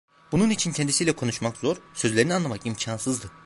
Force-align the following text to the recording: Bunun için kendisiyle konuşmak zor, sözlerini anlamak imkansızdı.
Bunun 0.31 0.49
için 0.49 0.71
kendisiyle 0.71 1.13
konuşmak 1.13 1.57
zor, 1.57 1.77
sözlerini 1.93 2.33
anlamak 2.33 2.65
imkansızdı. 2.65 3.31